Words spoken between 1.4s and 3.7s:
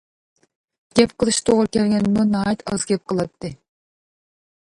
توغرا كەلگەندىمۇ ناھايىتى ئاز گەپ قىلاتتى.